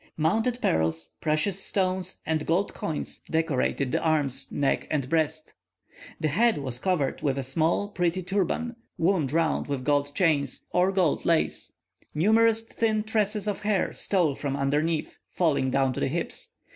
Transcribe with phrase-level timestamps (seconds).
[0.17, 5.53] Mounted pearls, precious stones, and gold coins, decorated the arms, neck, and breast.
[6.19, 10.91] The head was covered with a small, pretty turban, wound round with gold chains, or
[10.91, 11.73] gold lace;
[12.15, 16.51] numerous thin tresses of hair stole from underneath, falling down to the hips.